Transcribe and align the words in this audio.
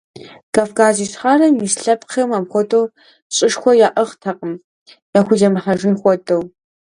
Кавказ 0.55 0.95
Ищхъэрэм 1.05 1.53
ис 1.65 1.75
лъэпкъхэм 1.83 2.29
апхуэдэу 2.37 2.85
щӀышхуэ 3.35 3.71
яӀыгътэкъым, 3.87 4.53
яхуземыхьэжын 5.19 5.95
хуэдэу. 6.01 6.41